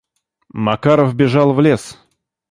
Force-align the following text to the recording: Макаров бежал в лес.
Макаров 0.49 1.13
бежал 1.13 1.53
в 1.53 1.61
лес. 1.61 1.99